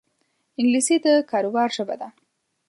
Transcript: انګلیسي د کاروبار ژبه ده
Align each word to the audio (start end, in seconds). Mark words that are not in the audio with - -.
انګلیسي 0.59 0.95
د 1.05 1.07
کاروبار 1.31 1.69
ژبه 1.77 1.95
ده 2.01 2.09